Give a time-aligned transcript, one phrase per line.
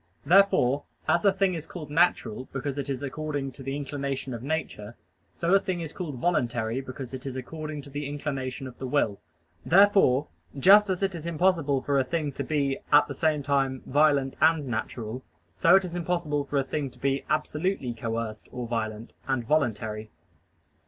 [0.25, 4.41] Therefore, as a thing is called natural because it is according to the inclination of
[4.41, 4.95] nature,
[5.31, 8.87] so a thing is called voluntary because it is according to the inclination of the
[8.87, 9.19] will.
[9.63, 10.25] Therefore,
[10.57, 14.35] just as it is impossible for a thing to be at the same time violent
[14.41, 15.21] and natural,
[15.53, 20.09] so it is impossible for a thing to be absolutely coerced or violent, and voluntary.